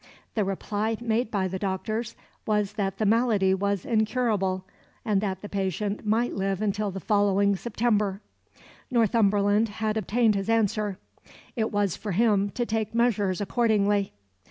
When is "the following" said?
6.89-7.55